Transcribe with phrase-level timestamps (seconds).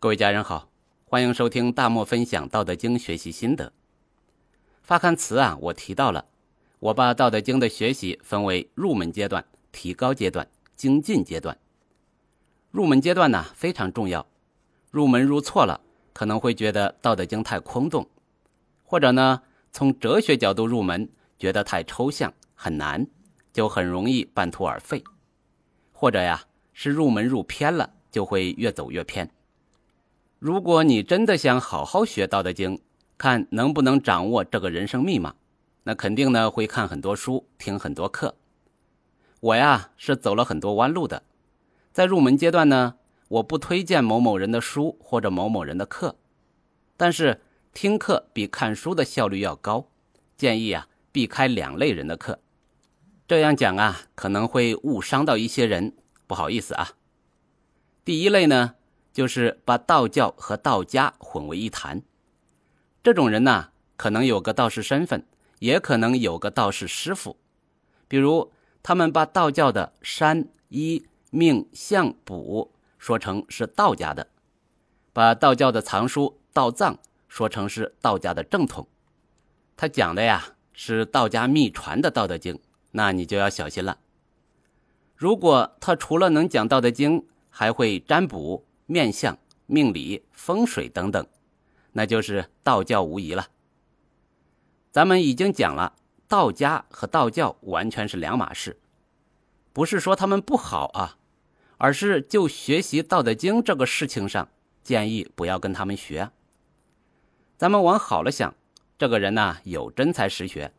[0.00, 0.70] 各位家人好，
[1.06, 3.72] 欢迎收听大漠分享《道德经》学习心得。
[4.80, 6.26] 发刊词啊，我提到了，
[6.78, 11.58] 我把《道德经》的学习分为入门阶段、提高阶段、精进阶段。
[12.70, 14.24] 入门阶段呢非常重要，
[14.92, 15.80] 入门入错了，
[16.12, 18.08] 可能会觉得《道德经》太空洞，
[18.84, 23.04] 或者呢从哲学角度入门，觉得太抽象很难，
[23.52, 25.02] 就很容易半途而废，
[25.92, 27.94] 或者呀是入门入偏了。
[28.10, 29.30] 就会越走越偏。
[30.38, 32.76] 如果你真的想好好学《道德经》，
[33.16, 35.34] 看能不能掌握这个人生密码，
[35.82, 38.36] 那肯定呢会看很多书，听很多课。
[39.40, 41.24] 我呀是走了很多弯路的，
[41.92, 42.94] 在入门阶段呢，
[43.26, 46.14] 我不推荐某某人的书或者某某人的课，
[46.96, 47.40] 但是
[47.74, 49.88] 听课比看书的效率要高，
[50.36, 52.38] 建议啊避开两类人的课。
[53.26, 55.96] 这样讲啊可能会误伤到一些人，
[56.28, 56.90] 不好意思啊。
[58.04, 58.76] 第一类呢，
[59.18, 62.02] 就是把道教和道家混为一谈。
[63.02, 65.26] 这种人呢，可能有个道士身份，
[65.58, 67.36] 也可能有个道士师傅。
[68.06, 74.28] 比如，他们把道教的山医命相卜说成是道家的，
[75.12, 76.96] 把道教的藏书道藏
[77.26, 78.86] 说成是道家的正统。
[79.76, 82.54] 他讲的呀是道家秘传的《道德经》，
[82.92, 83.98] 那你就要小心了。
[85.16, 89.36] 如果他除了能讲《道德经》，还会占卜、面相、
[89.66, 91.26] 命理、风水等等，
[91.92, 93.48] 那就是道教无疑了。
[94.90, 95.94] 咱们已经讲了，
[96.26, 98.80] 道家和道教完全是两码事，
[99.74, 101.18] 不是说他们不好啊，
[101.76, 104.48] 而是就学习《道德经》这个事情上，
[104.82, 106.30] 建议不要跟他们学。
[107.58, 108.54] 咱们往好了想，
[108.96, 110.72] 这个人呢有真才实学，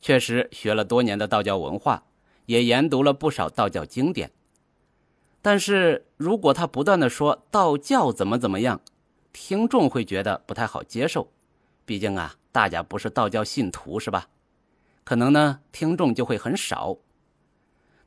[0.00, 2.04] 确实学了多年的道教文化，
[2.46, 4.30] 也研读了不少道教经典。
[5.46, 8.80] 但是如果他不断的说道教怎么怎么样，
[9.32, 11.30] 听众会觉得不太好接受，
[11.84, 14.26] 毕竟啊，大家不是道教信徒是吧？
[15.04, 16.96] 可能呢，听众就会很少。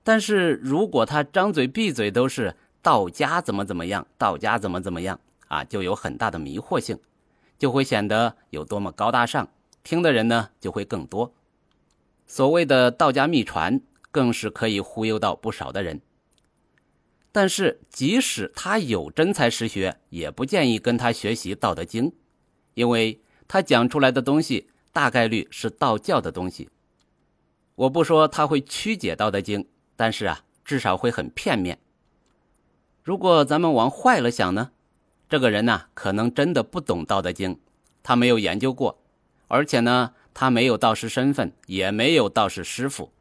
[0.03, 5.17] 但是如果他张嘴闭嘴都是道家怎么怎么样，道家怎么怎么样
[5.47, 6.99] 啊，就有很大的迷惑性，
[7.57, 9.47] 就会显得有多么高大上，
[9.81, 11.33] 听的人呢就会更多。
[12.27, 13.79] 所谓的道家秘传，
[14.11, 16.01] 更是可以忽悠到不少的人。
[17.31, 22.09] 但是，即使他有真才实学，也不建议跟他学习《道德经》，
[22.73, 26.69] 因为他讲出来的东西大概率是道教的东西。
[27.75, 29.63] 我不说他会曲解《道德经》，
[29.95, 31.77] 但是啊，至少会很片面。
[33.03, 34.71] 如果咱们往坏了想呢，
[35.29, 37.55] 这个人呢，可能真的不懂《道德经》，
[38.01, 38.99] 他没有研究过，
[39.47, 43.13] 而且呢，他没有道士身份，也没有道士师傅，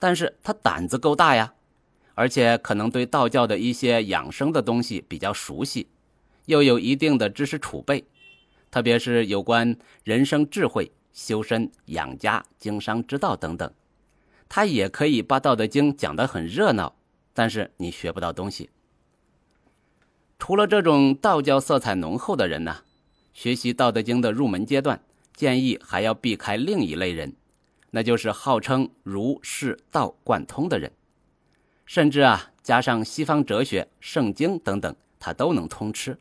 [0.00, 1.54] 但是他胆子够大呀。
[2.14, 5.88] 而且可能对道教的一些养生的东西比较熟悉，
[6.46, 8.04] 又有一定的知识储备，
[8.70, 13.72] 特别是有关人生智慧、修身养家、经商之道等等，
[14.48, 16.94] 他也可以把《道德经》讲得很热闹，
[17.32, 18.70] 但是你学不到东西。
[20.38, 22.78] 除了这种道教色彩浓厚的人呢，
[23.32, 25.00] 学习《道德经》的入门阶段，
[25.34, 27.34] 建议还要避开另一类人，
[27.90, 30.92] 那就是号称儒释道贯通的人。
[31.84, 36.18] 甚至啊，加上西方哲学、圣经等等，他都能通吃。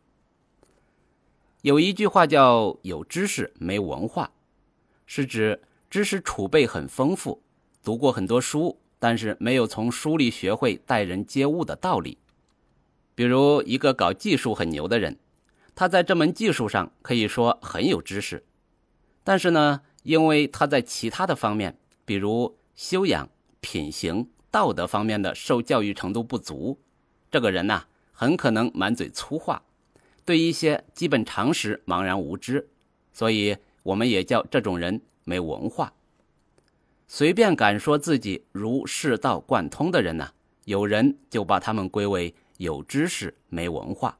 [1.61, 4.31] 有一句话叫“有知识没文化”，
[5.05, 7.41] 是指知识储备很丰富，
[7.83, 12.17] 读过很多书，但是没有从书里学会待人接物的道理。
[13.13, 15.19] 比如一个搞技术很牛的人，
[15.75, 18.43] 他在这门技术上可以说很有知识，
[19.23, 23.29] 但是呢，因为他在其他的方面，比如修养、
[23.59, 24.27] 品行。
[24.51, 26.77] 道德方面的受教育程度不足，
[27.31, 29.63] 这个人呐，很可能满嘴粗话，
[30.25, 32.67] 对一些基本常识茫然无知，
[33.13, 35.93] 所以我们也叫这种人没文化。
[37.07, 40.33] 随便敢说自己儒释道贯通的人呢，
[40.65, 44.17] 有人就把他们归为有知识没文化。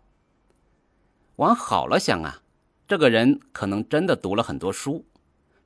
[1.36, 2.42] 往好了想啊，
[2.88, 5.06] 这个人可能真的读了很多书，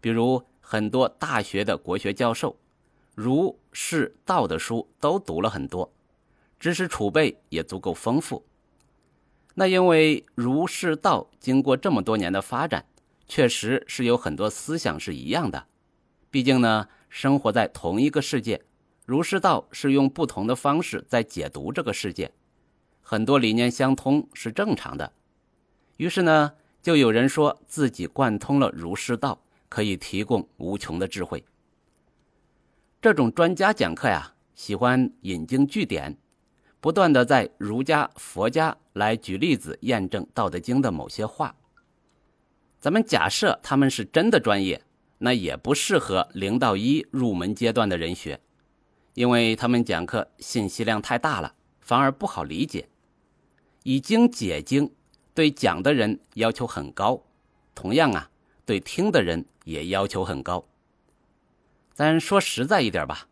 [0.01, 2.57] 比如很多大学的国学教授。
[3.15, 5.89] 儒释道的书都读了很多，
[6.59, 8.45] 知识储备也足够丰富。
[9.53, 12.85] 那因为儒释道经过这么多年的发展，
[13.25, 15.65] 确实是有很多思想是一样的。
[16.29, 18.62] 毕竟呢，生活在同一个世界，
[19.06, 22.29] 儒释道是用不同的方式在解读这个世界，
[23.01, 25.13] 很多理念相通是正常的。
[25.95, 26.51] 于是呢，
[26.81, 31.41] 就有人说自己贯通了儒释道，可以提供无穷的智慧。
[33.05, 36.17] 这种专家讲课呀，喜欢引经据典，
[36.81, 41.55] 不断的在儒家、佛家来举例子验证《道德经》的某些话。
[42.79, 44.81] 咱们假设他们是真的专业，
[45.19, 48.41] 那也不适合零到一入门阶段的人学，
[49.13, 52.89] 因为他们讲课信息量太大了，反而不好理解。
[53.83, 54.91] 以经解经，
[55.35, 57.21] 对讲的人要求很高，
[57.75, 58.31] 同样啊，
[58.65, 60.65] 对听的人也要求很高。
[61.95, 63.30] 咱说实在一点吧，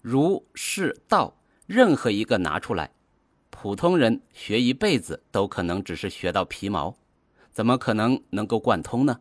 [0.00, 1.36] 儒、释、道，
[1.66, 2.92] 任何一个拿出来，
[3.50, 6.96] 普通人学一辈子都可能只是学到皮毛。
[7.52, 9.20] 怎么可能能够贯通呢？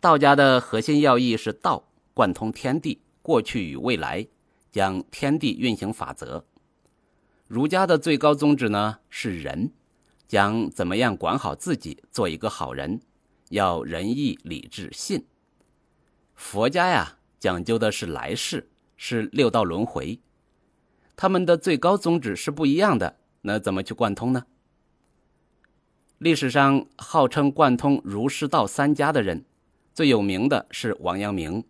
[0.00, 4.26] 道家的核心要义是道贯通天地过去与未来，
[4.70, 6.44] 讲天地运行法则；
[7.48, 9.72] 儒家的最高宗旨呢是仁，
[10.28, 13.00] 讲怎么样管好自己，做一个好人，
[13.48, 15.24] 要仁义礼智信。
[16.34, 20.20] 佛家呀讲究的是来世，是六道轮回，
[21.14, 24.46] 他们的最高宗旨是不一样的，那怎么去贯通呢？
[26.18, 29.44] 历史上号称贯通儒释道三家的人，
[29.92, 31.62] 最有名的是王阳明，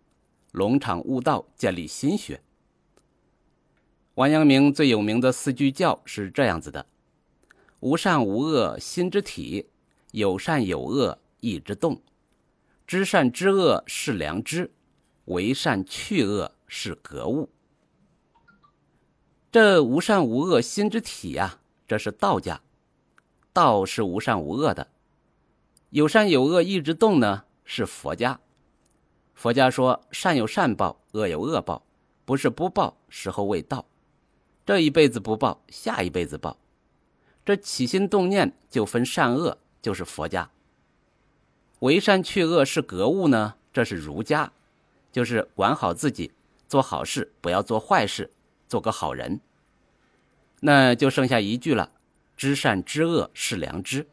[0.53, 2.41] 龙场悟道，建立心学。
[4.15, 6.85] 王阳明最有名的四句教是这样子的：
[7.81, 9.67] 无善无恶心之体，
[10.11, 12.01] 有善有恶意之动，
[12.87, 14.71] 知善知恶是良知，
[15.27, 17.49] 为善去恶是格物。
[19.51, 22.61] 这无善无恶心之体呀，这是道家。
[23.53, 24.87] 道是无善无恶的，
[25.89, 28.39] 有善有恶一直动呢，是佛家。
[29.33, 31.83] 佛家说善有善报，恶有恶报，
[32.23, 33.85] 不是不报，时候未到。
[34.65, 36.57] 这一辈子不报，下一辈子报。
[37.43, 40.51] 这起心动念就分善恶，就是佛家。
[41.79, 44.51] 为善去恶是格物呢，这是儒家，
[45.11, 46.31] 就是管好自己，
[46.67, 48.31] 做好事，不要做坏事，
[48.67, 49.39] 做个好人。
[50.59, 51.91] 那就剩下一句了。
[52.35, 54.05] 知善知恶是良知，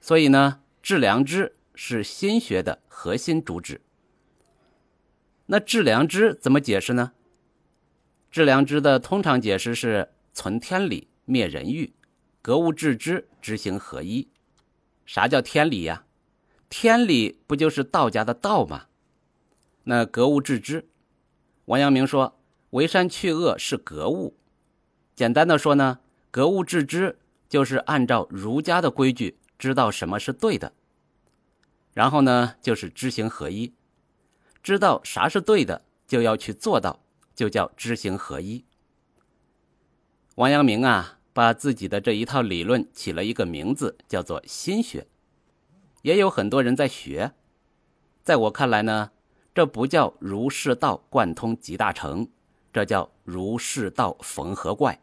[0.00, 3.80] 所以呢，治良知是心学的核心主旨。
[5.46, 7.12] 那治良知怎么解释呢？
[8.28, 11.94] 治良知的通常解释是存天理，灭人欲，
[12.42, 14.28] 格物致知，知行合一。
[15.04, 16.06] 啥叫天理呀？
[16.68, 18.86] 天理不就是道家的道吗？
[19.88, 20.88] 那格物致知，
[21.66, 22.40] 王阳明说，
[22.70, 24.36] 为善去恶是格物。
[25.14, 26.00] 简单的说呢？
[26.32, 30.72] 格物致知就是按照儒家的规矩，知道什么是对的。
[31.94, 33.72] 然后呢，就是知行合一，
[34.60, 36.98] 知道啥是对的，就要去做到，
[37.36, 38.64] 就叫知行合一。
[40.34, 45.06] 王阳明啊，把自己的这一套理论起了一个名字，叫做心学。
[46.02, 47.32] 也有很多人在学，
[48.24, 49.12] 在我看来呢，
[49.56, 52.28] 这不叫儒释道贯通集大成，
[52.74, 55.00] 这叫儒释道缝合怪。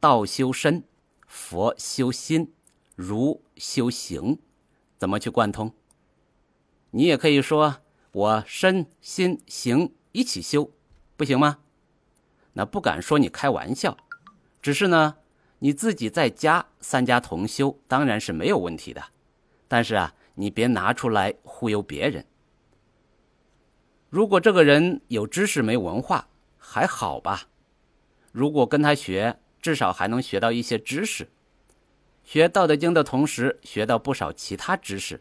[0.00, 0.84] 道修身，
[1.26, 2.54] 佛修心，
[2.96, 4.38] 儒修行，
[4.96, 5.74] 怎么去贯通？
[6.92, 7.82] 你也可以说
[8.12, 10.70] 我身心行一起修，
[11.18, 11.58] 不行吗？
[12.54, 13.98] 那不敢说你开玩笑，
[14.62, 15.16] 只是呢，
[15.58, 19.04] 你自己在家三家同修当然是没有问题的，
[19.68, 22.24] 但是啊，你别拿出来忽悠别人。
[24.10, 26.28] 如果这个人有知识没文化
[26.58, 27.44] 还好吧，
[28.30, 29.38] 如果跟他学。
[29.62, 31.28] 至少还能学到一些知识，
[32.24, 35.20] 学《道德经》的同时学到不少其他知识，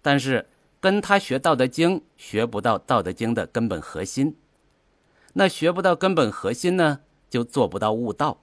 [0.00, 0.48] 但是
[0.78, 4.36] 跟他学《道德经》学不到《道德经》的根本核心，
[5.32, 8.40] 那学不到根本核心呢，就做不到悟道，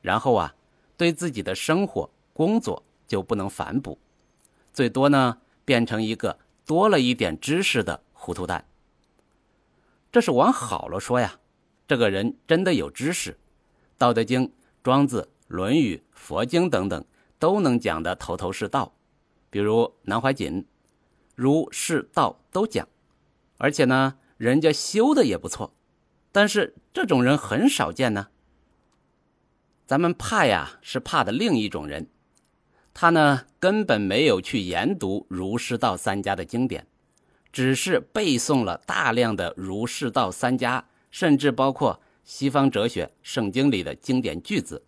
[0.00, 0.54] 然后啊，
[0.96, 3.98] 对自己的生活工作就不能反哺，
[4.72, 8.64] 最多呢变成一个多了一点知识的糊涂蛋。
[10.12, 11.40] 这是往好了说呀，
[11.88, 13.32] 这个人真的有知识。
[13.96, 14.46] 《道德经》
[14.82, 17.02] 《庄子》《论语》《佛经》等等
[17.38, 18.94] 都能讲得头头是道，
[19.48, 20.66] 比如南怀瑾，
[21.34, 22.86] 儒释道都讲，
[23.56, 25.72] 而且呢，人家修的也不错，
[26.30, 28.28] 但是这种人很少见呢。
[29.86, 32.10] 咱们怕呀，是怕的另一种人，
[32.92, 36.86] 他呢根本没有去研读儒释道三家的经典，
[37.52, 42.00] 只是背诵了大量的儒释道三家，甚至包括。
[42.24, 44.84] 西方哲学圣经里的经典句子，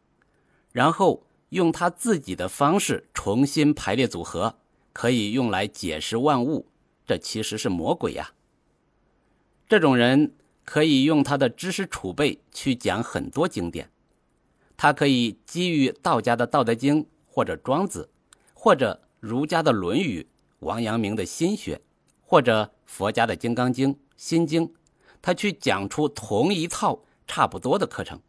[0.71, 4.55] 然后用他自己的方式重新排列组合，
[4.93, 6.69] 可以用来解释万物。
[7.05, 8.31] 这其实是魔鬼呀！
[9.69, 13.91] 这种人可以用他的知识储备去讲很多经典，
[14.77, 18.09] 他可以基于道家的《道德经》，或者庄子，
[18.55, 20.23] 或者儒家的《论语》，
[20.61, 21.81] 王阳明的心学，
[22.35, 24.67] 或者佛家的《金刚经》《心经》，
[25.23, 27.05] 他去讲出同一套。
[27.29, 28.21] 差不多的课程，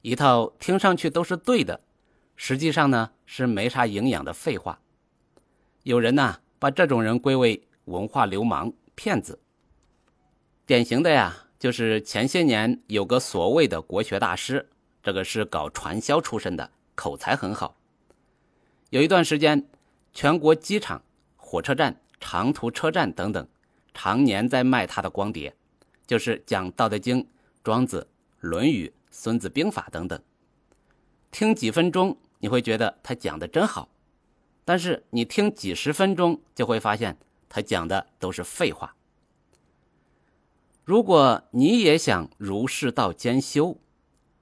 [0.00, 1.78] 一套听上去都是对的，
[2.36, 4.80] 实际上呢是没啥营养的废话。
[5.82, 9.38] 有人呢把这种人归为文化流氓、骗子。
[10.64, 14.70] 典型的呀，就是前些年有个所谓的国学大师，
[15.02, 17.76] 这个是搞传销出身的，口才很好。
[18.88, 19.68] 有一段时间，
[20.14, 21.02] 全国机场、
[21.36, 23.48] 火车站、长途车站等等，
[23.94, 25.54] 常年在卖他的光碟，
[26.06, 27.22] 就是讲《道德经》
[27.62, 28.00] 《庄子》
[28.40, 28.86] 《论语》。
[29.20, 30.22] 《孙子兵法》等等，
[31.32, 33.88] 听几分钟你会觉得他讲的真好，
[34.64, 37.16] 但是你听几十分钟就会发现
[37.48, 38.94] 他讲的都是废话。
[40.84, 43.78] 如果你也想儒释道兼修，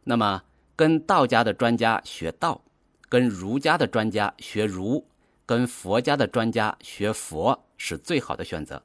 [0.05, 0.43] 那么
[0.75, 2.63] 跟道家的专家学道，
[3.09, 5.07] 跟儒家的专家学儒，
[5.47, 8.83] 跟佛家的专家学佛是最好的选择。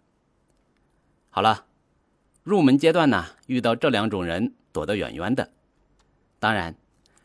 [1.31, 1.65] 好了，
[2.43, 5.51] 入门阶段呢，遇到这两种人，躲得远远的。
[6.39, 6.75] 当然，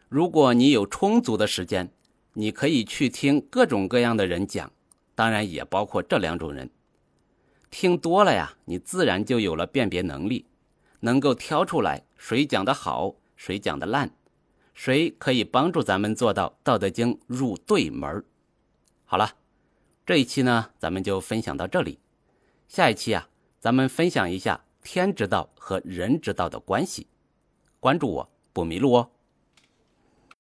[0.09, 1.93] 如果你有充足的时间，
[2.33, 4.73] 你可以去听各种各样的人讲，
[5.15, 6.71] 当然也包括这两种人。
[7.71, 10.47] 听多了呀，你自然就有了辨别能力，
[11.01, 14.11] 能够挑出来谁讲的好，谁讲的烂，
[14.73, 18.25] 谁可以帮助咱们做到《道德经》入对门
[19.07, 19.37] 好了，
[20.05, 21.99] 这一期呢，咱们就分享到这里。
[22.69, 27.07] 下一期啊，咱们分享一下天之道和人之道的关系。
[27.81, 28.31] 关注我。
[28.53, 29.11] 不迷路哦。